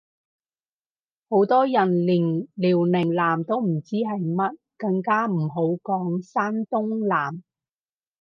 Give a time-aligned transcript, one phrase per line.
[1.29, 7.43] 好多人連遼寧艦都唔知係乜，更加唔好講山東艦